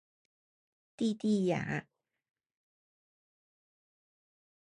[0.97, 1.85] 蒂蒂雅。